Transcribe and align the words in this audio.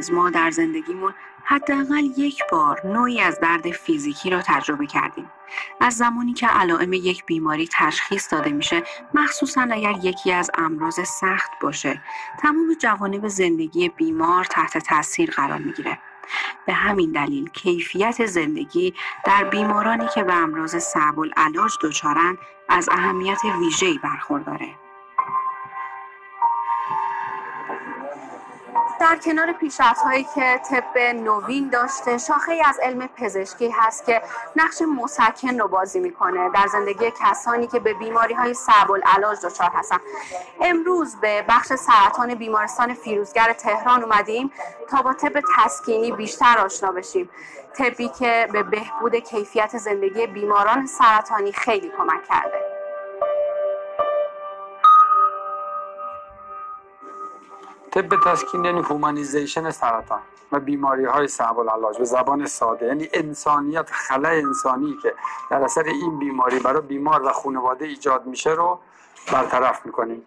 از 0.00 0.12
ما 0.12 0.30
در 0.30 0.50
زندگیمون 0.50 1.14
حداقل 1.44 2.04
یک 2.16 2.42
بار 2.52 2.86
نوعی 2.86 3.20
از 3.20 3.40
درد 3.40 3.70
فیزیکی 3.70 4.30
رو 4.30 4.40
تجربه 4.44 4.86
کردیم. 4.86 5.30
از 5.80 5.94
زمانی 5.94 6.32
که 6.32 6.46
علائم 6.46 6.92
یک 6.92 7.26
بیماری 7.26 7.68
تشخیص 7.72 8.32
داده 8.32 8.50
میشه 8.50 8.82
مخصوصا 9.14 9.60
اگر 9.70 9.94
یکی 10.02 10.32
از 10.32 10.50
امراض 10.58 11.00
سخت 11.00 11.50
باشه 11.62 12.02
تمام 12.38 12.74
جوانب 12.80 13.28
زندگی 13.28 13.88
بیمار 13.88 14.44
تحت 14.44 14.78
تاثیر 14.78 15.30
قرار 15.30 15.58
می‌گیره. 15.58 15.98
به 16.66 16.72
همین 16.72 17.12
دلیل 17.12 17.48
کیفیت 17.48 18.26
زندگی 18.26 18.94
در 19.24 19.44
بیمارانی 19.44 20.08
که 20.14 20.24
به 20.24 20.34
امراض 20.34 20.76
صعب 20.76 21.18
العلاج 21.18 21.72
دچارند 21.82 22.38
از 22.68 22.88
اهمیت 22.92 23.38
ویژه‌ای 23.58 23.98
برخورداره. 23.98 24.68
در 29.00 29.16
کنار 29.16 29.52
پیشرفت 29.52 30.00
هایی 30.00 30.26
که 30.34 30.60
طب 30.70 30.98
نوین 30.98 31.68
داشته 31.68 32.18
شاخه 32.18 32.52
ای 32.52 32.62
از 32.62 32.78
علم 32.82 33.06
پزشکی 33.06 33.70
هست 33.70 34.06
که 34.06 34.22
نقش 34.56 34.82
مسکن 34.82 35.58
رو 35.60 35.68
بازی 35.68 36.00
می‌کنه. 36.00 36.50
در 36.50 36.66
زندگی 36.66 37.12
کسانی 37.20 37.66
که 37.66 37.78
به 37.78 37.94
بیماری 37.94 38.34
های 38.34 38.54
صعب 38.54 38.90
العلاج 38.90 39.38
دچار 39.46 39.70
هستن 39.74 39.98
امروز 40.60 41.16
به 41.16 41.44
بخش 41.48 41.72
سرطان 41.72 42.34
بیمارستان 42.34 42.94
فیروزگر 42.94 43.52
تهران 43.52 44.02
اومدیم 44.02 44.52
تا 44.88 45.02
با 45.02 45.12
طب 45.12 45.40
تسکینی 45.56 46.12
بیشتر 46.12 46.58
آشنا 46.58 46.92
بشیم. 46.92 47.30
طبی 47.74 48.08
که 48.08 48.48
به 48.52 48.62
بهبود 48.62 49.16
کیفیت 49.16 49.78
زندگی 49.78 50.26
بیماران 50.26 50.86
سرطانی 50.86 51.52
خیلی 51.52 51.92
کمک 51.98 52.24
کرده. 52.28 52.69
طب 57.90 58.20
تسکین 58.24 58.64
یعنی 58.64 58.80
هومانیزیشن 58.80 59.70
سرطان 59.70 60.20
و 60.52 60.60
بیماری 60.60 61.04
های 61.04 61.28
صعب 61.28 61.58
العلاج 61.58 61.98
به 61.98 62.04
زبان 62.04 62.46
ساده 62.46 62.86
یعنی 62.86 63.08
انسانیت 63.12 63.90
خلای 63.90 64.42
انسانی 64.42 64.98
که 65.02 65.14
در 65.50 65.62
اثر 65.62 65.82
این 65.82 66.18
بیماری 66.18 66.58
برای 66.58 66.82
بیمار 66.82 67.22
و 67.22 67.32
خانواده 67.32 67.84
ایجاد 67.84 68.26
میشه 68.26 68.50
رو 68.50 68.80
برطرف 69.32 69.86
می‌کنیم. 69.86 70.22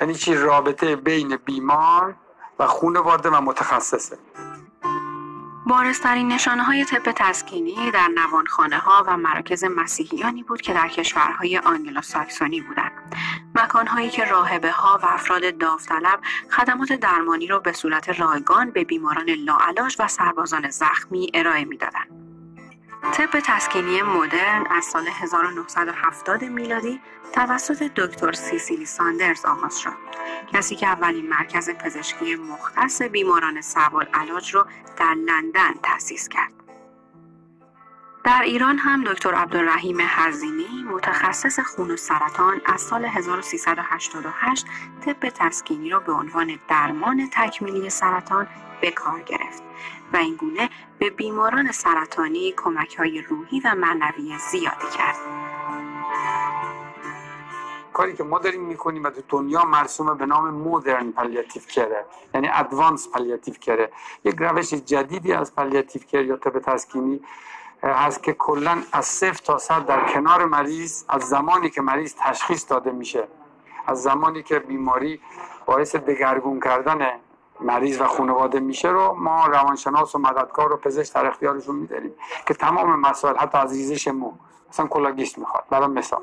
یعنی 0.00 0.14
چی؟ 0.14 0.34
رابطه 0.34 0.96
بین 0.96 1.36
بیمار 1.36 2.14
و 2.58 2.66
خانواده 2.66 3.30
و 3.30 3.40
متخصصه. 3.40 4.18
بارسترین 5.66 6.28
نشانه 6.28 6.62
های 6.62 6.84
طب 6.84 7.12
تسکینی 7.12 7.90
در 7.90 8.08
نوانخانه 8.08 8.78
ها 8.78 9.04
و 9.06 9.16
مراکز 9.16 9.64
مسیحیانی 9.64 10.42
بود 10.42 10.60
که 10.60 10.74
در 10.74 10.88
کشورهای 10.88 11.58
آنگلوساکسونی 11.58 12.60
بودند. 12.60 12.91
مکانهایی 13.54 14.10
که 14.10 14.24
راهبه 14.24 14.70
ها 14.70 15.00
و 15.02 15.06
افراد 15.06 15.58
داوطلب 15.58 16.20
خدمات 16.50 16.92
درمانی 16.92 17.46
را 17.46 17.58
به 17.58 17.72
صورت 17.72 18.20
رایگان 18.20 18.70
به 18.70 18.84
بیماران 18.84 19.30
لاعلاج 19.30 19.96
و 19.98 20.08
سربازان 20.08 20.70
زخمی 20.70 21.30
ارائه 21.34 21.64
می‌دادند. 21.64 22.22
طب 23.12 23.40
تسکینی 23.40 24.02
مدرن 24.02 24.66
از 24.70 24.84
سال 24.84 25.08
1970 25.08 26.44
میلادی 26.44 27.00
توسط 27.32 27.82
دکتر 27.82 28.32
سیسیلی 28.32 28.86
ساندرز 28.86 29.44
آغاز 29.44 29.80
شد 29.80 29.96
کسی 30.52 30.76
که 30.76 30.86
اولین 30.86 31.28
مرکز 31.28 31.70
پزشکی 31.70 32.34
مختص 32.34 33.02
بیماران 33.02 33.60
سوال 33.60 34.06
علاج 34.14 34.54
را 34.54 34.66
در 34.96 35.14
لندن 35.14 35.74
تأسیس 35.82 36.28
کرد 36.28 36.61
در 38.24 38.42
ایران 38.44 38.78
هم 38.78 39.04
دکتر 39.04 39.34
عبدالرحیم 39.34 39.96
هزینی 40.00 40.84
متخصص 40.94 41.60
خون 41.60 41.90
و 41.90 41.96
سرطان 41.96 42.60
از 42.66 42.80
سال 42.80 43.04
1388 43.04 44.66
طب 45.04 45.28
تسکینی 45.28 45.90
را 45.90 46.00
به 46.00 46.12
عنوان 46.12 46.58
درمان 46.68 47.28
تکمیلی 47.32 47.90
سرطان 47.90 48.48
به 48.80 48.90
کار 48.90 49.20
گرفت 49.20 49.62
و 50.12 50.16
این 50.16 50.36
گونه 50.36 50.70
به 50.98 51.10
بیماران 51.10 51.72
سرطانی 51.72 52.54
کمک 52.56 52.96
های 52.96 53.22
روحی 53.22 53.60
و 53.60 53.74
معنوی 53.74 54.38
زیادی 54.50 54.86
کرد. 54.98 55.16
کاری 57.92 58.16
که 58.16 58.24
ما 58.24 58.38
داریم 58.38 58.62
می‌کنیم 58.62 59.04
و 59.04 59.10
تو 59.10 59.22
دنیا 59.28 59.64
مرسوم 59.64 60.16
به 60.18 60.26
نام 60.26 60.54
modern 60.54 61.12
palliative 61.12 61.62
care 61.62 61.97
ه 61.97 62.06
یعنی 62.34 62.48
advanced 62.52 63.08
palliative 63.08 63.54
care 63.54 63.83
ه 63.83 63.90
یک 64.24 64.34
روش 64.38 64.74
جدیدی 64.74 65.32
از 65.32 65.54
palliative 65.54 66.02
care 66.02 66.24
یا 66.24 66.36
طب 66.36 66.58
تسکینی 66.58 67.20
هست 67.82 68.22
که 68.22 68.32
کلا 68.32 68.82
از 68.92 69.06
صفر 69.06 69.44
تا 69.44 69.58
صد 69.58 69.86
در 69.86 70.12
کنار 70.12 70.44
مریض 70.44 71.04
از 71.08 71.22
زمانی 71.22 71.70
که 71.70 71.82
مریض 71.82 72.14
تشخیص 72.18 72.70
داده 72.70 72.90
میشه 72.90 73.28
از 73.86 74.02
زمانی 74.02 74.42
که 74.42 74.58
بیماری 74.58 75.20
باعث 75.66 75.96
دگرگون 75.96 76.60
کردن 76.60 77.10
مریض 77.60 78.00
و 78.00 78.06
خانواده 78.06 78.60
میشه 78.60 78.88
رو 78.88 79.14
ما 79.14 79.46
روانشناس 79.46 80.14
و 80.14 80.18
مددکار 80.18 80.72
و 80.72 80.76
پزشک 80.76 81.14
در 81.14 81.26
اختیارشون 81.26 81.76
میداریم 81.76 82.14
که 82.46 82.54
تمام 82.54 83.00
مسائل 83.00 83.36
حتی 83.36 83.58
از 83.58 83.72
ریزش 83.72 84.08
مو 84.08 84.32
مثلا 84.70 84.86
کلاه‌گیس 84.86 85.38
می‌خواد. 85.38 85.64
برای 85.70 85.86
مثال 85.86 86.22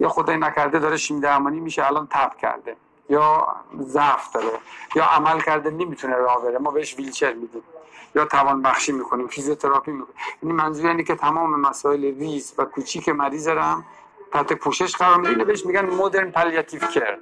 یا 0.00 0.08
خدای 0.08 0.36
نکرده 0.36 0.78
داره 0.78 0.96
شیمی 0.96 1.20
درمانی 1.20 1.60
میشه 1.60 1.86
الان 1.86 2.06
تب 2.10 2.36
کرده 2.36 2.76
یا 3.08 3.56
ضعف 3.80 4.32
داره 4.32 4.58
یا 4.94 5.04
عمل 5.04 5.40
کرده 5.40 5.70
نمی‌تونه 5.70 6.16
راه 6.16 6.42
بره 6.42 6.58
ما 6.58 6.70
بهش 6.70 6.96
ویلچر 6.96 7.32
میدیم. 7.32 7.62
یا 8.14 8.24
توان 8.24 8.62
بخشی 8.62 8.92
می‌کنیم 8.92 9.26
فیزیوتراپی 9.26 9.92
می‌کنیم. 9.92 10.14
یعنی 10.42 10.54
منظور 10.54 10.84
یعنی 10.84 11.04
که 11.04 11.14
تمام 11.14 11.60
مسائل 11.60 12.04
ریز 12.04 12.54
و 12.58 12.64
کوچیک 12.64 13.08
مریض 13.08 13.48
رو 13.48 13.60
هم 13.60 13.84
تحت 14.32 14.52
پوشش 14.52 14.96
قرار 14.96 15.20
میدیم. 15.20 15.44
بهش 15.44 15.66
میگن 15.66 15.86
مدرن 15.86 16.30
پالیاتیو 16.30 16.80
کر 16.80 17.18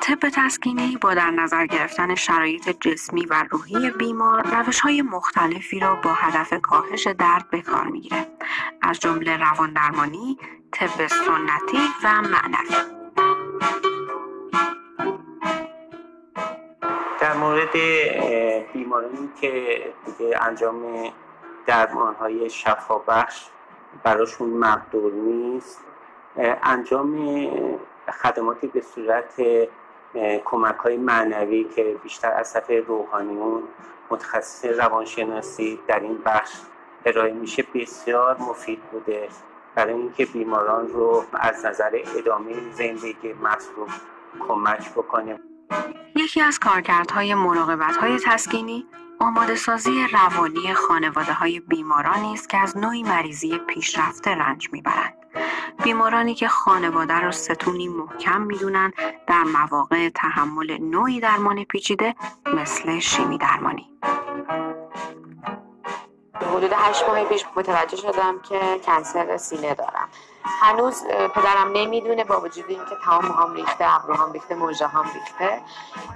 طب 0.00 0.28
تسکینی 0.28 0.96
با 1.00 1.14
در 1.14 1.30
نظر 1.30 1.66
گرفتن 1.66 2.14
شرایط 2.14 2.68
جسمی 2.80 3.26
و 3.26 3.44
روحی 3.50 3.90
بیمار 3.90 4.42
روش 4.42 4.80
های 4.80 5.02
مختلفی 5.02 5.80
را 5.80 5.94
با 5.94 6.12
هدف 6.12 6.54
کاهش 6.62 7.06
درد 7.06 7.50
به 7.50 7.62
کار 7.62 7.84
می‌گیره. 7.84 8.26
از 8.82 9.00
جمله 9.00 9.36
روان 9.36 9.72
درمانی، 9.72 10.38
طب 10.72 11.06
سنتی 11.06 11.78
و 12.04 12.22
معنوی. 12.22 12.76
مورد 17.50 17.76
بیمارانی 18.72 19.30
که 19.40 19.82
دیگه 20.06 20.38
انجام 20.42 21.12
درمان 21.66 22.14
های 22.14 22.50
شفابخش 22.50 23.46
براشون 24.02 24.50
مقدور 24.50 25.12
نیست. 25.12 25.84
انجام 26.62 27.48
خدماتی 28.22 28.66
به 28.66 28.80
صورت 28.80 29.42
کمک 30.44 30.76
های 30.76 30.96
معنوی 30.96 31.64
که 31.64 31.96
بیشتر 32.02 32.32
از 32.32 32.52
طرف 32.52 32.70
روحانیون 32.86 33.62
متخصص 34.10 34.64
روانشناسی 34.64 35.80
در 35.86 36.00
این 36.00 36.18
بخش 36.24 36.52
ارائه 37.04 37.32
میشه 37.32 37.64
بسیار 37.74 38.36
مفید 38.38 38.82
بوده. 38.82 39.28
برای 39.74 39.94
اینکه 39.94 40.26
بیماران 40.26 40.88
رو 40.88 41.24
از 41.32 41.64
نظر 41.64 42.02
ادامه 42.18 42.72
زندگی 42.72 43.32
مصروف 43.32 44.00
کمک 44.48 44.90
بکنه. 44.90 45.40
یکی 46.20 46.40
از 46.40 46.58
کارکردهای 46.58 47.34
مراقبت 47.34 47.96
های 47.96 48.18
تسکینی 48.18 48.86
آماده 49.20 49.54
سازی 49.54 50.06
روانی 50.12 50.74
خانواده 50.74 51.32
های 51.32 51.60
بیمارانی 51.60 52.34
است 52.34 52.48
که 52.48 52.58
از 52.58 52.76
نوعی 52.76 53.02
مریضی 53.02 53.58
پیشرفته 53.58 54.30
رنج 54.30 54.68
می‌برند. 54.72 55.14
بیمارانی 55.84 56.34
که 56.34 56.48
خانواده 56.48 57.20
را 57.20 57.30
ستونی 57.30 57.88
محکم 57.88 58.40
می‌دونن 58.40 58.92
در 59.26 59.42
مواقع 59.42 60.08
تحمل 60.08 60.78
نوعی 60.80 61.20
درمان 61.20 61.64
پیچیده 61.64 62.14
مثل 62.46 62.98
شیمی 62.98 63.38
درمانی 63.38 63.90
حدود 66.34 66.72
هشت 66.76 67.08
ماه 67.08 67.24
پیش 67.24 67.44
متوجه 67.56 67.96
شدم 67.96 68.40
که 68.48 68.80
کنسر 68.86 69.36
سینه 69.36 69.74
دارم 69.74 70.08
هنوز 70.44 71.04
پدرم 71.06 71.72
نمی‌دونه 71.72 72.24
با 72.24 72.40
وجود 72.40 72.64
اینکه 72.68 72.96
تمام 73.04 73.24
هم 73.24 73.54
ریخته 73.54 73.86
هم 73.86 74.32
ریخته 74.32 74.54
موجه 74.54 74.86
هم 74.86 75.04
ریخته. 75.14 75.60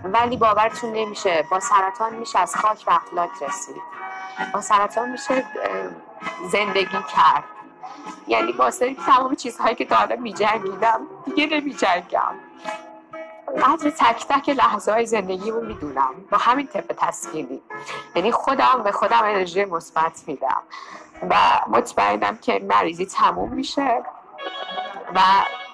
ولی 0.04 0.36
باورتون 0.36 0.92
نمیشه 0.92 1.46
با 1.50 1.60
سرطان 1.60 2.14
میشه 2.14 2.38
از 2.38 2.56
خاک 2.56 2.84
و 2.86 2.90
افلاک 2.90 3.30
رسید. 3.40 3.82
با 4.54 4.60
سرطان 4.60 5.10
میشه 5.10 5.46
زندگی 6.50 6.98
کرد. 7.16 7.44
یعنی 8.26 8.52
واسه 8.52 8.94
تمام 8.94 9.34
چیزهایی 9.34 9.74
که 9.74 9.84
دارم 9.84 10.22
میجنگیدم 10.22 11.00
دیگه 11.24 11.46
نمیجنگم. 11.46 12.34
قدر 13.62 13.90
تک 13.90 14.26
تک 14.28 14.48
لحظه 14.48 14.92
های 14.92 15.06
زندگی 15.06 15.50
رو 15.50 15.60
می‌دونم. 15.60 16.14
با 16.30 16.38
همین 16.38 16.66
طب 16.66 16.92
تسکینی. 16.98 17.62
یعنی 18.14 18.32
خودم 18.32 18.82
به 18.84 18.92
خودم 18.92 19.20
انرژی 19.22 19.64
مثبت 19.64 20.22
میدم. 20.26 20.62
و 21.30 21.34
مطمئنم 21.68 22.36
که 22.36 22.58
مریضی 22.58 23.06
تموم 23.06 23.52
میشه 23.52 24.02
و 25.14 25.20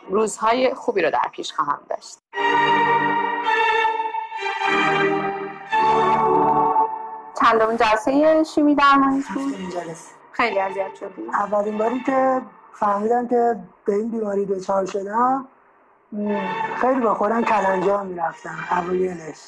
روزهای 0.09 0.75
خوبی 0.75 1.03
رو 1.03 1.11
در 1.11 1.29
پیش 1.33 1.53
خواهم 1.53 1.81
داشت. 1.91 2.19
چندمون 7.41 7.77
جلسه 7.77 8.45
شیمی 8.45 8.75
درمانی 8.75 9.25
بود؟ 9.35 9.55
خیلی 10.33 10.59
اذیت 10.61 10.95
شدی. 10.95 11.23
اولین 11.33 11.79
باری 11.79 12.01
که 12.01 12.43
فهمیدم 12.73 13.29
که 13.29 13.57
به 13.85 13.95
این 13.95 14.11
بیماری 14.11 14.47
دچار 14.47 14.87
شدم 14.87 15.49
خیلی 16.81 17.01
با 17.01 17.15
خودم 17.15 17.45
کلنجا 17.45 18.05
می‌رفتم 18.05 18.59
اوایلش 18.71 19.39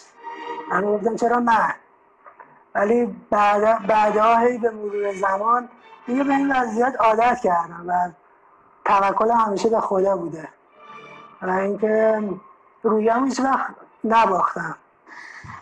همه 0.70 0.86
گفتن 0.86 1.16
چرا 1.16 1.40
من 1.40 1.74
ولی 2.74 3.16
بعد 3.30 3.86
بعدها 3.86 4.38
هی 4.38 4.58
به 4.58 4.70
مرور 4.70 5.14
زمان 5.14 5.68
دیگه 6.06 6.24
به 6.24 6.34
این 6.34 6.56
وضعیت 6.56 6.96
عادت 7.00 7.40
کردم 7.40 7.84
و 7.88 8.10
توکل 8.84 9.30
همیشه 9.30 9.68
به 9.68 9.80
خدا 9.80 10.16
بوده 10.16 10.48
و 11.42 11.50
اینکه 11.50 12.22
رویم 12.82 13.24
هیچ 13.24 13.40
وقت 13.40 13.74
نباختم. 14.04 14.76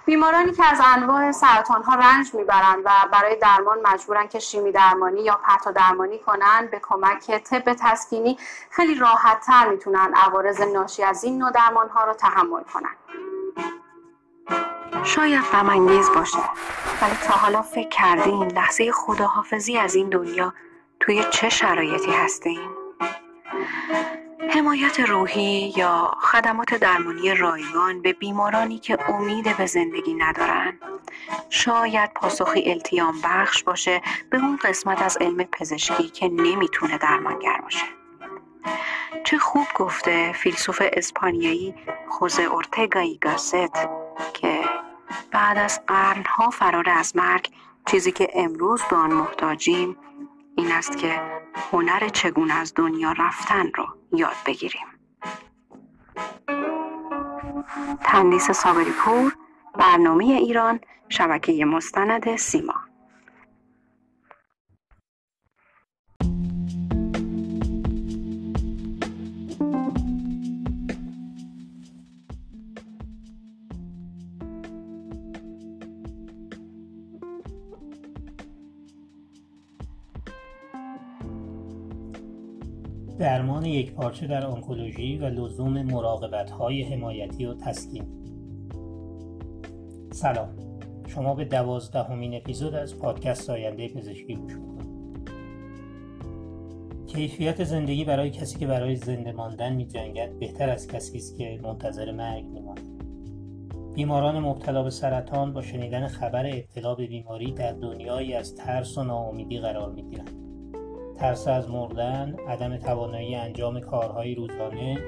بیمارانی 0.04 0.52
که 0.52 0.64
از 0.64 0.80
انواع 0.96 1.32
سرطان 1.32 1.82
ها 1.82 1.94
رنج 1.94 2.34
می‌برند 2.34 2.78
و 2.84 2.90
برای 3.12 3.36
درمان 3.36 3.78
مجبورن 3.84 4.28
که 4.28 4.38
شیمی 4.38 4.72
درمانی 4.72 5.20
یا 5.20 5.40
پرتا 5.42 5.70
درمانی 5.70 6.18
کنن 6.18 6.68
به 6.70 6.80
کمک 6.82 7.42
طب 7.42 7.74
تسکینی 7.74 8.38
خیلی 8.70 8.94
راحت 8.94 9.40
تر 9.40 9.68
می‌تونن 9.68 10.14
عوارض 10.14 10.60
ناشی 10.60 11.02
از 11.02 11.24
این 11.24 11.38
نوع 11.38 11.50
درمان 11.50 11.88
ها 11.88 12.04
رو 12.04 12.12
تحمل 12.12 12.62
کنن. 12.62 13.19
شاید 15.04 15.44
غمانگیز 15.44 16.10
باشه 16.14 16.38
ولی 17.02 17.14
تا 17.24 17.34
حالا 17.34 17.62
فکر 17.62 17.88
کردین 17.88 18.52
لحظه 18.52 18.92
خداحافظی 18.92 19.78
از 19.78 19.94
این 19.94 20.08
دنیا 20.08 20.54
توی 21.00 21.24
چه 21.30 21.48
شرایطی 21.48 22.10
هستین؟ 22.10 22.60
حمایت 24.54 25.00
روحی 25.00 25.72
یا 25.76 26.10
خدمات 26.20 26.74
درمانی 26.74 27.34
رایگان 27.34 28.02
به 28.02 28.12
بیمارانی 28.12 28.78
که 28.78 29.10
امید 29.10 29.56
به 29.56 29.66
زندگی 29.66 30.14
ندارن؟ 30.14 30.78
شاید 31.50 32.10
پاسخی 32.14 32.70
التیام 32.70 33.14
بخش 33.24 33.62
باشه 33.62 34.02
به 34.30 34.38
اون 34.38 34.56
قسمت 34.56 35.02
از 35.02 35.16
علم 35.20 35.44
پزشکی 35.44 36.08
که 36.08 36.28
نمی‌تونه 36.28 36.98
درمانگر 36.98 37.60
باشه. 37.62 37.84
چه 39.24 39.38
خوب 39.38 39.66
گفته 39.74 40.32
فیلسوف 40.32 40.82
اسپانیایی 40.92 41.74
خوزه 42.08 42.42
اورتگای 42.42 43.18
گاست 43.18 43.88
که 44.32 44.60
بعد 45.30 45.58
از 45.58 45.80
قرنها 45.86 46.50
فرار 46.50 46.88
از 46.90 47.16
مرگ 47.16 47.50
چیزی 47.86 48.12
که 48.12 48.28
امروز 48.34 48.82
به 48.90 48.96
آن 48.96 49.12
محتاجیم 49.12 49.96
این 50.56 50.72
است 50.72 50.98
که 50.98 51.20
هنر 51.72 52.08
چگونه 52.08 52.54
از 52.54 52.72
دنیا 52.76 53.12
رفتن 53.12 53.70
رو 53.74 53.86
یاد 54.12 54.36
بگیریم. 54.46 54.86
تندیس 58.04 58.50
صابری 58.50 58.90
پور 58.90 59.36
برنامه 59.74 60.24
ایران 60.24 60.80
شبکه 61.08 61.64
مستند 61.64 62.36
سیما. 62.36 62.89
درمان 83.20 83.64
یک 83.64 83.92
پارچه 83.92 84.26
در 84.26 84.46
آنکولوژی 84.46 85.18
و 85.18 85.24
لزوم 85.24 85.82
مراقبت 85.82 86.50
های 86.50 86.82
حمایتی 86.82 87.44
و 87.44 87.54
تسکین. 87.54 88.04
سلام. 90.12 90.48
شما 91.06 91.34
به 91.34 91.44
دوازدهمین 91.44 92.34
اپیزود 92.34 92.74
از 92.74 92.98
پادکست 92.98 93.50
آینده 93.50 93.88
پزشکی 93.88 94.34
گوش 94.34 94.52
کیفیت 97.06 97.64
زندگی 97.64 98.04
برای 98.04 98.30
کسی 98.30 98.58
که 98.58 98.66
برای 98.66 98.96
زنده 98.96 99.32
ماندن 99.32 99.72
می 99.72 99.86
جنگد 99.86 100.38
بهتر 100.38 100.70
از 100.70 100.88
کسی 100.88 101.18
است 101.18 101.38
که 101.38 101.60
منتظر 101.62 102.12
مرگ 102.12 102.44
میماند 102.44 103.04
بیماران 103.94 104.38
مبتلا 104.38 104.82
به 104.82 104.90
سرطان 104.90 105.52
با 105.52 105.62
شنیدن 105.62 106.06
خبر 106.06 106.46
ابتلا 106.46 106.94
به 106.94 107.06
بیماری 107.06 107.52
در 107.52 107.72
دنیایی 107.72 108.34
از 108.34 108.54
ترس 108.54 108.98
و 108.98 109.04
ناامیدی 109.04 109.58
قرار 109.58 109.92
می‌گیرند. 109.92 110.39
ترس 111.20 111.48
از 111.48 111.70
مردن، 111.70 112.36
عدم 112.48 112.76
توانایی 112.76 113.34
انجام 113.34 113.80
کارهای 113.80 114.34
روزانه، 114.34 114.98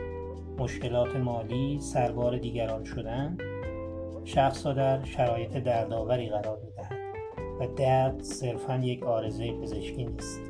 مشکلات 0.58 1.16
مالی، 1.16 1.80
سربار 1.80 2.38
دیگران 2.38 2.84
شدن، 2.84 3.38
شخص 4.24 4.66
را 4.66 4.72
در 4.72 5.04
شرایط 5.04 5.56
دردآوری 5.56 6.28
قرار 6.28 6.58
می‌دهد 6.64 6.98
و 7.60 7.66
درد 7.66 8.22
صرفا 8.22 8.76
یک 8.76 9.02
آرزه 9.02 9.52
پزشکی 9.52 10.04
نیست. 10.04 10.40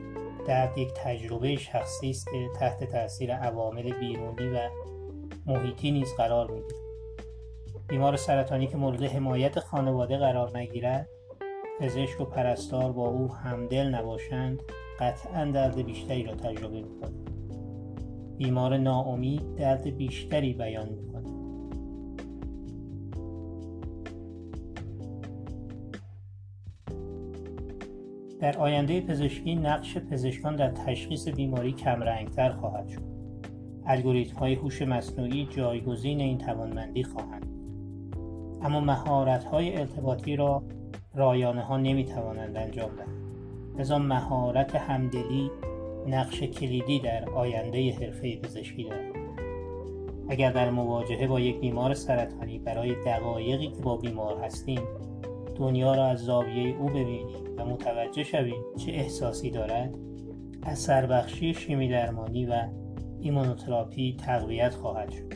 درد 0.47 0.79
یک 0.79 0.93
تجربه 0.97 1.57
شخصی 1.57 2.11
است 2.11 2.27
که 2.31 2.49
تحت 2.59 2.85
تاثیر 2.85 3.35
عوامل 3.35 3.93
بیرونی 3.93 4.49
و 4.49 4.69
محیطی 5.47 5.91
نیز 5.91 6.15
قرار 6.15 6.51
می‌گیرد. 6.51 6.83
بیمار 7.89 8.17
سرطانی 8.17 8.67
که 8.67 8.77
مورد 8.77 9.03
حمایت 9.03 9.59
خانواده 9.59 10.17
قرار 10.19 10.59
نگیرد 10.59 11.09
پزشک 11.81 12.21
و 12.21 12.25
پرستار 12.25 12.93
با 12.93 13.09
او 13.09 13.35
همدل 13.35 13.95
نباشند 13.95 14.63
قطعا 15.01 15.45
درد 15.45 15.83
بیشتری 15.83 16.23
را 16.23 16.35
تجربه 16.35 16.81
می‌کنه. 16.81 17.13
بیمار 18.39 18.77
ناامید 18.77 19.55
درد 19.55 19.97
بیشتری 19.97 20.53
بیان 20.53 20.89
می‌کنه. 20.89 21.33
در 28.41 28.59
آینده 28.59 29.01
پزشکی 29.01 29.55
نقش 29.55 29.99
پزشکان 29.99 30.57
در 30.57 30.71
تشخیص 30.71 31.29
بیماری 31.29 31.73
کمرنگتر 31.73 32.53
خواهد 32.53 32.89
شد. 32.89 33.03
الگوریتم 33.87 34.37
های 34.37 34.55
هوش 34.55 34.83
مصنوعی 34.83 35.47
جایگزین 35.47 36.21
این 36.21 36.39
توانمندی 36.39 37.03
خواهند 37.05 37.47
اما 38.63 38.81
مهارت 38.81 39.45
های 39.45 39.77
ارتباطی 39.77 40.37
را 40.37 40.63
رایانه 41.15 41.63
ها 41.63 41.77
نمی 41.77 42.05
توانند 42.05 42.57
انجام 42.57 42.97
دهند. 42.97 43.32
لذا 43.79 43.99
مهارت 43.99 44.75
همدلی 44.75 45.51
نقش 46.07 46.43
کلیدی 46.43 47.01
در 47.01 47.31
آینده 47.31 47.93
حرفه 47.93 48.37
پزشکی 48.37 48.85
دارد. 48.85 49.13
اگر 50.29 50.53
در 50.53 50.71
مواجهه 50.71 51.27
با 51.27 51.41
یک 51.41 51.61
بیمار 51.61 51.95
سرطانی 51.95 52.59
برای 52.59 52.95
دقایقی 53.07 53.69
که 53.69 53.83
با 53.83 53.97
بیمار 53.97 54.45
هستیم 54.45 54.81
دنیا 55.57 55.95
را 55.95 56.07
از 56.07 56.19
زاویه 56.19 56.77
او 56.77 56.87
ببینیم 56.87 57.57
و 57.59 57.65
متوجه 57.65 58.23
شویم 58.23 58.63
چه 58.77 58.93
احساسی 58.93 59.51
دارد 59.51 59.95
اثر 60.63 61.07
بخشی 61.07 61.55
شیمی 61.55 61.89
درمانی 61.89 62.47
و 62.47 62.69
ایمونوتراپی 63.21 64.17
تقویت 64.17 64.75
خواهد 64.75 65.11
شد. 65.11 65.33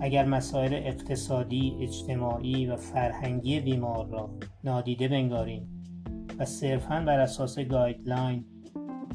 اگر 0.00 0.24
مسائل 0.24 0.74
اقتصادی، 0.74 1.76
اجتماعی 1.80 2.66
و 2.66 2.76
فرهنگی 2.76 3.60
بیمار 3.60 4.06
را 4.06 4.30
نادیده 4.64 5.08
بنگاریم 5.08 5.79
و 6.40 6.44
صرفا 6.44 7.00
بر 7.06 7.20
اساس 7.20 7.58
گایدلاین 7.58 8.44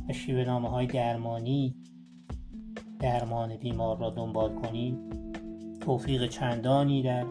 و 0.09 0.13
شیوه 0.13 0.43
نامه 0.43 0.69
های 0.69 0.87
درمانی 0.87 1.75
درمان 2.99 3.57
بیمار 3.57 3.97
را 3.97 4.09
دنبال 4.09 4.55
کنیم. 4.55 5.09
توفیق 5.81 6.29
چندانی 6.29 7.03
در 7.03 7.25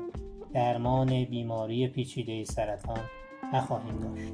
درمان 0.55 1.25
بیماری 1.25 1.89
پیچیده 1.89 2.45
سرطان 2.45 3.01
نخواهیم 3.55 3.99
داشت. 3.99 4.33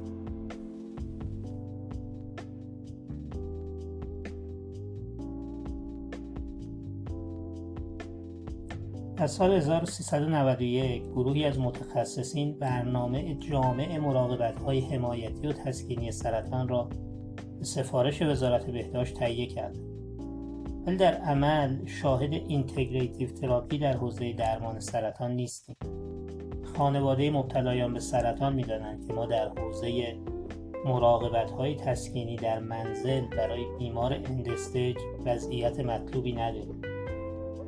در 9.21 9.27
سال 9.27 9.51
1391 9.51 11.03
گروهی 11.03 11.45
از 11.45 11.59
متخصصین 11.59 12.59
برنامه 12.59 13.35
جامع 13.35 13.97
مراقبت 13.97 14.59
های 14.59 14.79
حمایتی 14.79 15.47
و 15.47 15.53
تسکینی 15.53 16.11
سرطان 16.11 16.67
را 16.67 16.89
به 17.59 17.65
سفارش 17.65 18.21
وزارت 18.21 18.65
بهداشت 18.65 19.13
تهیه 19.13 19.45
کرد. 19.45 19.77
ولی 20.85 20.97
در 20.97 21.13
عمل 21.13 21.85
شاهد 21.85 22.33
integrative 22.33 23.29
therapy 23.29 23.77
در 23.77 23.97
حوزه 23.97 24.33
درمان 24.33 24.79
سرطان 24.79 25.31
نیستیم. 25.31 25.75
خانواده 26.77 27.31
مبتلایان 27.31 27.93
به 27.93 27.99
سرطان 27.99 28.53
می‌دانند 28.53 29.07
که 29.07 29.13
ما 29.13 29.25
در 29.25 29.49
حوزه 29.49 30.17
مراقبت 30.85 31.51
های 31.51 31.75
تسکینی 31.75 32.35
در 32.35 32.59
منزل 32.59 33.21
برای 33.21 33.65
بیمار 33.79 34.13
end 34.13 34.45
stage 34.45 34.97
وضعیت 35.25 35.79
مطلوبی 35.79 36.33
نداریم. 36.33 36.90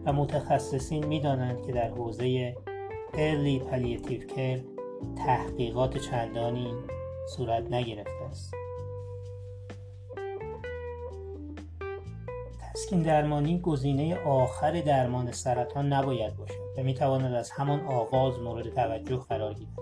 و 0.06 0.14
متخصصین 0.14 1.06
می‌دانند 1.06 1.66
که 1.66 1.72
در 1.72 1.90
حوزه 1.90 2.56
Early 3.14 3.62
Palliative 3.72 4.30
Care 4.30 4.62
تحقیقات 5.26 5.98
چندانی 5.98 6.74
صورت 7.30 7.72
نگرفته 7.72 8.24
است. 8.30 8.54
تسکین 12.74 13.02
درمانی 13.02 13.60
گزینه 13.60 14.16
آخر 14.16 14.82
درمان 14.82 15.32
سرطان 15.32 15.94
نباید 15.94 16.36
باشد 16.36 16.54
و 16.78 16.84
می 16.84 16.94
تواند 16.94 17.34
از 17.34 17.52
همان 17.52 17.80
آغاز 17.80 18.40
مورد 18.40 18.70
توجه 18.70 19.18
قرار 19.18 19.54
گیرد. 19.54 19.80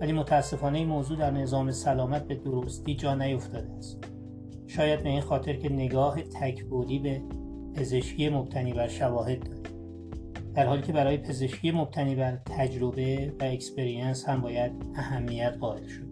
ولی 0.00 0.12
متاسفانه 0.12 0.78
این 0.78 0.88
موضوع 0.88 1.18
در 1.18 1.30
نظام 1.30 1.70
سلامت 1.70 2.28
به 2.28 2.34
درستی 2.34 2.94
جا 2.94 3.14
نیفتاده 3.14 3.72
است. 3.78 4.04
شاید 4.66 5.02
به 5.02 5.08
این 5.08 5.20
خاطر 5.20 5.56
که 5.56 5.68
نگاه 5.68 6.22
تک‌بعدی 6.22 6.98
به 6.98 7.22
پزشکی 7.76 8.28
مبتنی 8.28 8.72
بر 8.72 8.88
شواهد 8.88 9.42
داریم 9.42 9.76
در 10.54 10.66
حالی 10.66 10.82
که 10.82 10.92
برای 10.92 11.16
پزشکی 11.16 11.70
مبتنی 11.70 12.14
بر 12.14 12.36
تجربه 12.36 13.32
و 13.40 13.44
experience 13.44 14.28
هم 14.28 14.40
باید 14.40 14.72
اهمیت 14.94 15.56
قائل 15.60 15.86
شد. 15.86 16.06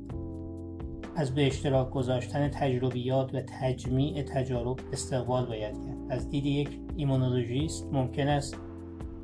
از 1.16 1.35
به 1.35 1.47
اشتراک 1.47 1.90
گذاشتن 1.90 2.49
تجربیات 2.49 3.35
و 3.35 3.40
تجمیع 3.61 4.23
تجارب 4.23 4.78
استقبال 4.92 5.47
باید 5.47 5.75
کرد. 5.75 5.97
از 6.11 6.30
دید 6.30 6.47
یک 6.47 6.68
ایمونولوژیست 6.97 7.87
ممکن 7.92 8.28
است 8.28 8.56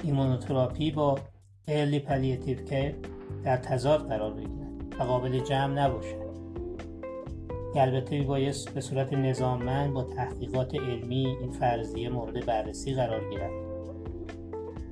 ایمونوتراپی 0.04 0.90
با 0.90 1.18
early 1.68 1.98
palliative 1.98 2.64
care 2.64 2.94
در 3.44 3.56
تضاد 3.56 4.08
قرار 4.08 4.34
بگیرد 4.34 4.94
و 5.00 5.02
قابل 5.02 5.38
جمع 5.38 5.84
نباشد. 5.84 6.19
البته 7.76 8.22
بایست 8.22 8.74
به 8.74 8.80
صورت 8.80 9.12
نظاممند 9.12 9.92
با 9.92 10.04
تحقیقات 10.04 10.74
علمی 10.74 11.26
این 11.26 11.50
فرضیه 11.50 12.08
مورد 12.08 12.46
بررسی 12.46 12.94
قرار 12.94 13.30
گیرد. 13.30 13.50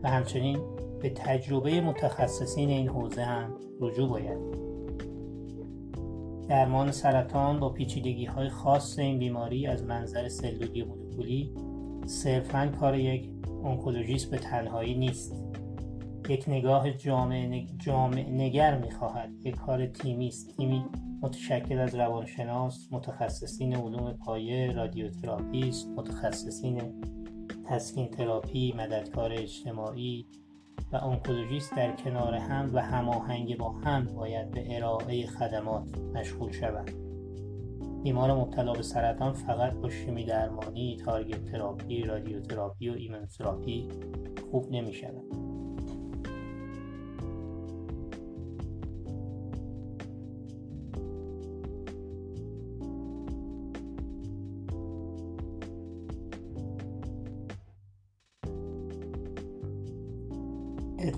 و 0.02 0.10
همچنین 0.10 0.58
به 1.02 1.10
تجربه 1.10 1.80
متخصصین 1.80 2.68
این 2.68 2.88
حوزه 2.88 3.22
هم 3.22 3.54
رجوع 3.80 4.08
باید. 4.08 4.38
درمان 6.48 6.90
سرطان 6.90 7.60
با 7.60 7.68
پیچیدگی 7.68 8.24
های 8.24 8.48
خاص 8.48 8.98
این 8.98 9.18
بیماری 9.18 9.66
از 9.66 9.82
منظر 9.82 10.28
سلولی 10.28 10.82
مولکولی 10.82 11.54
صرفا 12.06 12.72
کار 12.80 12.98
یک 12.98 13.30
اونکولوژیست 13.62 14.30
به 14.30 14.38
تنهایی 14.38 14.94
نیست. 14.94 15.34
یک 16.28 16.44
نگاه 16.48 16.90
جامع, 16.90 17.66
جامع 17.78 18.30
نگر 18.30 18.78
می‌خواهد. 18.78 19.30
یک 19.46 19.56
کار 19.56 19.86
تیمی 19.86 20.28
است. 20.28 20.56
تیمی 20.56 20.84
متشکل 21.22 21.78
از 21.78 21.94
روانشناس 21.94 22.88
متخصصین 22.92 23.76
علوم 23.76 24.12
پایه 24.12 24.72
رادیوتراپیست 24.72 25.88
متخصصین 25.88 27.02
تسکین 27.68 28.08
تراپی 28.08 28.72
مددکار 28.72 29.32
اجتماعی 29.32 30.26
و 30.92 30.96
اونکولوژیست 30.96 31.76
در 31.76 31.96
کنار 31.96 32.34
هم 32.34 32.70
و 32.74 32.82
هماهنگ 32.82 33.58
با 33.58 33.70
هم 33.70 34.04
باید 34.04 34.50
به 34.50 34.76
ارائه 34.76 35.26
خدمات 35.26 35.98
مشغول 36.14 36.52
شوند. 36.52 36.90
بیمار 38.02 38.34
مبتلا 38.34 38.72
به 38.72 38.82
سرطان 38.82 39.32
فقط 39.32 39.74
با 39.74 39.90
شیمی 39.90 40.24
درمانی 40.24 40.96
target 40.96 41.44
therapy 41.44 42.02
رادیوتراپی 42.02 42.88
و 42.88 42.92
ایمنوتراپی 42.92 43.88
خوب 44.50 44.66
نمی 44.70 44.92
شود 44.92 45.47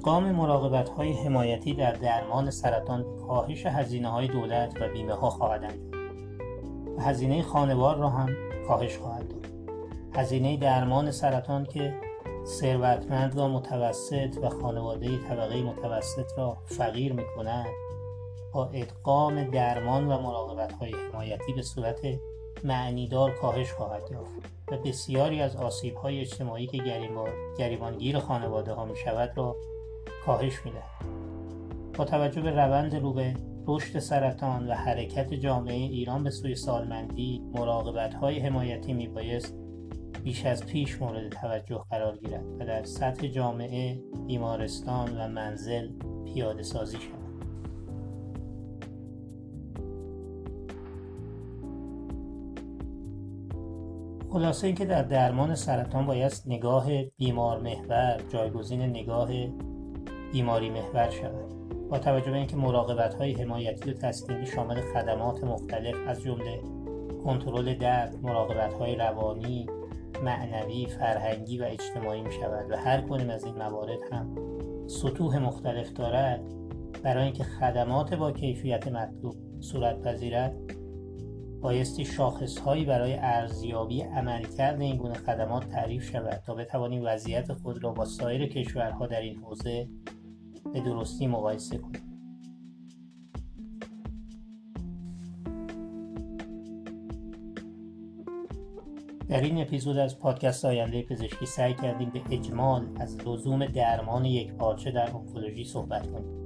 ادغام 0.00 0.32
مراقبت 0.32 0.88
های 0.88 1.12
حمایتی 1.12 1.74
در 1.74 1.92
درمان 1.92 2.50
سرطان 2.50 3.04
کاهش 3.26 3.66
هزینه 3.66 4.08
های 4.08 4.28
دولت 4.28 4.74
و 4.80 4.88
بیمه 4.88 5.14
ها 5.14 5.30
خواهد 5.30 5.64
انجام 5.64 6.96
و 6.96 7.00
هزینه 7.02 7.42
خانوار 7.42 7.96
را 7.96 8.08
هم 8.08 8.28
کاهش 8.68 8.98
خواهد 8.98 9.28
داد. 9.28 9.46
هزینه 10.14 10.56
درمان 10.56 11.10
سرطان 11.10 11.64
که 11.64 11.94
ثروتمند 12.44 13.38
و 13.38 13.48
متوسط 13.48 14.38
و 14.42 14.48
خانواده 14.48 15.18
طبقه 15.18 15.62
متوسط 15.62 16.38
را 16.38 16.56
فقیر 16.66 17.12
می 17.12 17.24
کند 17.36 17.66
با 18.52 18.66
ادغام 18.66 19.44
درمان 19.44 20.04
و 20.08 20.22
مراقبت 20.22 20.72
های 20.72 20.92
حمایتی 20.92 21.52
به 21.52 21.62
صورت 21.62 22.00
معنیدار 22.64 23.30
کاهش 23.30 23.72
خواهد 23.72 24.02
یافت 24.12 24.32
و 24.72 24.76
بسیاری 24.76 25.40
از 25.40 25.56
آسیب 25.56 25.94
های 25.94 26.20
اجتماعی 26.20 26.66
که 26.66 26.78
گریبانگیر 27.58 28.18
خانواده 28.18 28.72
ها 28.72 28.84
می 28.84 28.96
شود 28.96 29.32
را 29.36 29.56
کاهش 30.26 30.64
میده. 30.64 30.82
با 31.94 32.04
توجه 32.04 32.40
به 32.40 32.50
روند 32.50 32.94
رو 32.94 33.12
به 33.12 33.34
رشد 33.66 33.98
سرطان 33.98 34.68
و 34.68 34.74
حرکت 34.74 35.34
جامعه 35.34 35.74
ایران 35.74 36.24
به 36.24 36.30
سوی 36.30 36.54
سالمندی 36.54 37.42
مراقبت 37.54 38.14
های 38.14 38.38
حمایتی 38.38 38.92
میبایست 38.92 39.54
بیش 40.24 40.46
از 40.46 40.66
پیش 40.66 41.02
مورد 41.02 41.28
توجه 41.28 41.84
قرار 41.90 42.16
گیرد 42.16 42.44
و 42.60 42.64
در 42.64 42.84
سطح 42.84 43.26
جامعه 43.26 44.00
بیمارستان 44.26 45.20
و 45.20 45.28
منزل 45.28 45.88
پیاده 46.24 46.62
سازی 46.62 46.96
شود. 46.96 47.20
خلاصه 54.32 54.66
اینکه 54.66 54.84
در 54.84 55.02
درمان 55.02 55.54
سرطان 55.54 56.06
باید 56.06 56.32
نگاه 56.46 57.04
بیمار 57.04 57.60
محور 57.60 58.20
جایگزین 58.28 58.82
نگاه 58.82 59.30
بیماری 60.32 60.70
محور 60.70 61.10
شود. 61.10 61.60
با 61.90 61.98
توجه 61.98 62.30
به 62.30 62.36
اینکه 62.36 62.56
مراقبت 62.56 63.14
های 63.14 63.32
حمایتی 63.32 63.90
و 63.90 63.94
تسکینی 63.94 64.46
شامل 64.46 64.80
خدمات 64.80 65.44
مختلف 65.44 65.96
از 66.06 66.22
جمله 66.22 66.60
کنترل 67.24 67.74
درد 67.74 68.16
مراقبت 68.22 68.74
های 68.74 68.96
روانی 68.96 69.66
معنوی 70.24 70.86
فرهنگی 70.86 71.58
و 71.58 71.64
اجتماعی 71.64 72.22
می 72.22 72.32
شود 72.32 72.70
و 72.70 72.76
هر 72.76 73.00
کنیم 73.00 73.30
از 73.30 73.44
این 73.44 73.54
موارد 73.54 73.98
هم 74.12 74.36
سطوح 74.86 75.38
مختلف 75.38 75.92
دارد 75.92 76.40
برای 77.02 77.24
اینکه 77.24 77.44
خدمات 77.44 78.14
با 78.14 78.32
کیفیت 78.32 78.88
مطلوب 78.88 79.34
صورت 79.60 80.02
پذیرد 80.02 80.54
بایستی 81.60 82.04
شاخص 82.04 82.58
هایی 82.58 82.84
برای 82.84 83.14
ارزیابی 83.14 84.02
عملکرد 84.02 84.80
این 84.80 84.96
گونه 84.96 85.14
خدمات 85.14 85.68
تعریف 85.68 86.10
شود 86.10 86.42
تا 86.46 86.54
بتوانیم 86.54 87.02
وضعیت 87.04 87.52
خود 87.52 87.84
را 87.84 87.92
با 87.92 88.04
سایر 88.04 88.46
کشورها 88.46 89.06
در 89.06 89.20
این 89.20 89.36
حوزه 89.36 89.88
به 90.72 90.80
درستی 90.80 91.26
مقایسه 91.26 91.78
کنید 91.78 92.10
در 99.28 99.40
این 99.40 99.60
اپیزود 99.60 99.96
از 99.96 100.18
پادکست 100.18 100.64
آینده 100.64 101.02
پزشکی 101.02 101.46
سعی 101.46 101.74
کردیم 101.74 102.10
به 102.10 102.22
اجمال 102.30 102.86
از 102.96 103.18
لزوم 103.26 103.66
درمان 103.66 104.24
یک 104.24 104.52
پارچه 104.52 104.90
در 104.90 105.10
اونکولوژی 105.10 105.64
صحبت 105.64 106.06
کنیم 106.06 106.40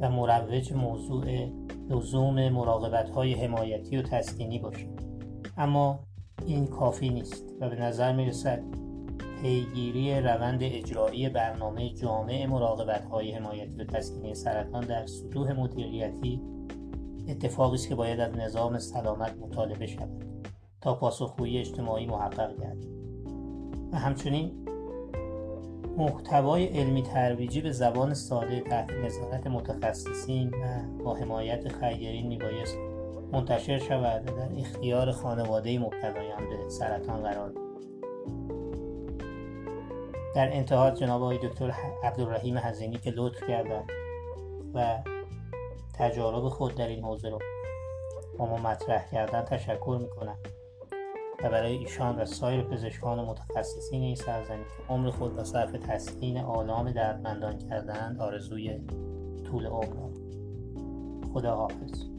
و 0.00 0.10
مروج 0.10 0.72
موضوع 0.72 1.48
لزوم 1.90 2.48
مراقبت 2.48 3.10
های 3.10 3.32
حمایتی 3.34 3.96
و 3.96 4.02
تسکینی 4.02 4.58
باشیم. 4.58 4.96
اما 5.56 6.00
این 6.46 6.66
کافی 6.66 7.08
نیست 7.08 7.44
و 7.60 7.68
به 7.70 7.76
نظر 7.76 8.12
می 8.12 8.26
رسد 8.26 8.62
پیگیری 9.42 10.20
روند 10.20 10.62
اجرایی 10.62 11.28
برنامه 11.28 11.90
جامع 11.90 12.46
مراقبت 12.46 13.04
های 13.04 13.32
حمایتی 13.32 13.76
و 13.76 13.84
تسکینی 13.84 14.34
سرطان 14.34 14.84
در 14.84 15.06
سطوح 15.06 15.52
مدیریتی 15.52 16.42
اتفاقی 17.28 17.74
است 17.74 17.88
که 17.88 17.94
باید 17.94 18.20
از 18.20 18.36
نظام 18.36 18.78
سلامت 18.78 19.36
مطالبه 19.40 19.86
شود 19.86 20.24
تا 20.80 20.94
پاسخگویی 20.94 21.58
اجتماعی 21.58 22.06
محقق 22.06 22.60
گردد. 22.60 22.86
و 23.92 23.96
همچنین 23.96 24.68
محتوای 25.96 26.66
علمی 26.66 27.02
ترویجی 27.02 27.60
به 27.60 27.72
زبان 27.72 28.14
ساده 28.14 28.60
تحت 28.60 28.90
نظارت 28.90 29.46
متخصصین 29.46 30.48
و 30.48 31.04
با 31.04 31.14
حمایت 31.14 31.68
خیرین 31.68 32.26
میبایست 32.26 32.76
منتشر 33.32 33.78
شود 33.78 34.30
و 34.30 34.36
در 34.36 34.60
اختیار 34.60 35.12
خانواده 35.12 35.78
مبتلایان 35.78 36.48
به 36.48 36.68
سرطان 36.68 37.22
قرار 37.22 37.52
در 40.38 40.56
انتها 40.56 40.90
جناب 40.90 41.22
آقای 41.22 41.38
دکتر 41.38 41.74
عبدالرحیم 42.04 42.58
حزینی 42.58 42.96
که 42.96 43.10
لطف 43.10 43.48
کردن 43.48 43.84
و 44.74 44.98
تجارب 45.94 46.48
خود 46.48 46.74
در 46.74 46.88
این 46.88 47.04
حوزه 47.04 47.28
رو 47.28 47.38
با 48.38 48.46
ما 48.46 48.56
مطرح 48.56 49.10
کردن 49.10 49.42
تشکر 49.42 49.98
می‌کنم. 50.00 50.38
و 51.44 51.50
برای 51.50 51.76
ایشان 51.76 52.16
و 52.16 52.24
سایر 52.24 52.62
پزشکان 52.62 53.18
و 53.18 53.26
متخصصین 53.26 54.02
این 54.02 54.16
سرزمین 54.16 54.64
که 54.64 54.92
عمر 54.92 55.10
خود 55.10 55.36
را 55.36 55.44
صرف 55.44 55.72
تسکین 55.72 56.38
آلام 56.38 56.90
دردمندان 56.90 57.58
کردند 57.58 58.20
آرزوی 58.20 58.80
طول 59.46 59.66
عمر 59.66 60.10
خدا 61.34 61.56
حافظ 61.56 62.17